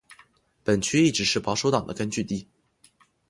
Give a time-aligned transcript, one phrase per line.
[0.63, 2.47] 本区一直是保守党的根据地。